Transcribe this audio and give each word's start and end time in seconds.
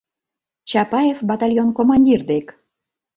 Чапаев 0.69 1.17
батальон 1.29 1.69
командир 1.77 2.19
дек: 2.31 2.47